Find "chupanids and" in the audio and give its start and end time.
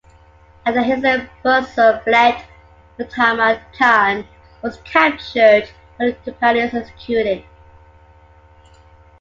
6.25-6.81